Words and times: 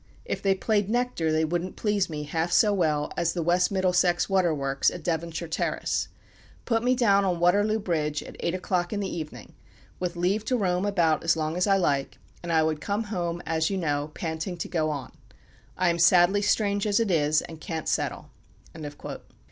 If 0.25 0.41
they 0.41 0.55
played 0.55 0.89
nectar, 0.89 1.31
they 1.31 1.45
wouldn't 1.45 1.75
please 1.75 2.09
me 2.09 2.23
half 2.23 2.51
so 2.51 2.73
well 2.73 3.11
as 3.15 3.33
the 3.33 3.43
West 3.43 3.69
Middlesex 3.71 4.27
Waterworks 4.27 4.89
at 4.89 5.03
Devonshire 5.03 5.47
Terrace.... 5.47 6.07
Put 6.65 6.81
me 6.81 6.95
down 6.95 7.23
on 7.23 7.39
Waterloo 7.39 7.77
Bridge 7.77 8.23
at 8.23 8.35
eight 8.39 8.55
o'clock 8.55 8.91
in 8.91 8.99
the 8.99 9.15
evening, 9.15 9.53
with 9.99 10.15
leave 10.15 10.43
to 10.45 10.57
roam 10.57 10.87
about 10.87 11.23
as 11.23 11.37
long 11.37 11.55
as 11.55 11.67
I 11.67 11.77
like, 11.77 12.17
and 12.41 12.51
I 12.51 12.63
would 12.63 12.81
come 12.81 13.03
home, 13.13 13.43
as 13.45 13.69
you 13.69 13.77
know, 13.77 14.09
panting 14.15 14.57
to 14.57 14.67
go 14.67 14.89
on. 14.89 15.11
I 15.77 15.89
am 15.89 15.99
sadly 15.99 16.41
strange 16.41 16.87
as 16.87 16.99
it 16.99 17.11
is, 17.11 17.43
and 17.43 17.61
can't 17.61 17.87
settle." 17.87 18.31